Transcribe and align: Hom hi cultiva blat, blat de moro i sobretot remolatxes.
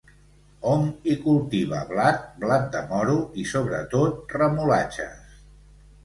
Hom 0.67 0.85
hi 1.09 1.17
cultiva 1.25 1.81
blat, 1.91 2.23
blat 2.43 2.65
de 2.75 2.81
moro 2.93 3.17
i 3.43 3.45
sobretot 3.51 4.33
remolatxes. 4.39 5.37